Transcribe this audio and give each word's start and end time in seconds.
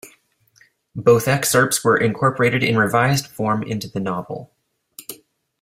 Both 0.95 1.27
excerpts 1.27 1.83
were 1.83 1.95
incorporated 1.95 2.63
in 2.63 2.75
revised 2.75 3.27
form 3.27 3.61
into 3.61 3.87
the 3.87 3.99
novel. 3.99 4.51